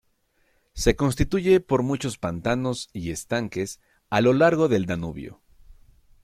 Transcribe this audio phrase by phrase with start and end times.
[0.73, 5.41] Se constituye por muchos pantanos y estanques a lo largo del Danubio.